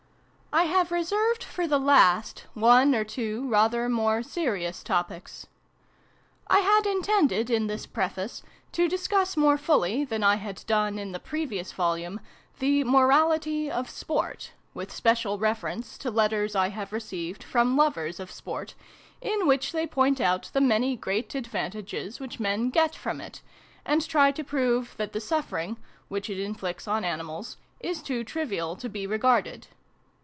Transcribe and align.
I 0.53 0.63
have 0.63 0.91
reserved, 0.91 1.45
for 1.45 1.65
the 1.65 1.79
last, 1.79 2.45
one 2.55 2.93
or 2.93 3.05
two 3.05 3.47
rather 3.47 3.87
more 3.87 4.21
serious 4.21 4.83
topics. 4.83 5.47
I 6.45 6.59
had 6.59 6.85
intended, 6.85 7.49
in 7.49 7.67
this 7.67 7.85
Preface, 7.85 8.43
to 8.73 8.89
discuss 8.89 9.37
more 9.37 9.57
fully, 9.57 10.03
than 10.03 10.23
I 10.25 10.35
had 10.35 10.65
done 10.67 10.99
in 10.99 11.13
the 11.13 11.21
previous 11.21 11.71
Volume, 11.71 12.19
the' 12.59 12.83
Morality 12.83 13.71
of 13.71 13.89
Sport', 13.89 14.51
with 14.73 14.91
special 14.91 15.37
reference 15.39 15.97
to 15.99 16.11
letters 16.11 16.53
I 16.53 16.67
have 16.67 16.91
received 16.91 17.45
from 17.45 17.77
lovers 17.77 18.19
of 18.19 18.29
Sport, 18.29 18.75
in 19.21 19.47
which 19.47 19.71
they 19.71 19.87
point 19.87 20.19
out 20.19 20.49
the 20.51 20.59
many 20.59 20.97
great 20.97 21.33
advantages 21.33 22.19
which 22.19 22.41
men 22.41 22.69
get 22.71 22.93
from 22.93 23.21
it, 23.21 23.41
and 23.85 24.05
try 24.05 24.33
to 24.33 24.43
prove 24.43 24.95
that 24.97 25.13
the 25.13 25.21
suffering, 25.21 25.77
which 26.09 26.29
it 26.29 26.39
inflicts 26.41 26.89
on 26.89 27.05
animals, 27.05 27.55
is 27.79 28.03
too 28.03 28.25
trivial 28.25 28.75
to 28.75 28.89
be 28.89 29.07
regarded. 29.07 29.67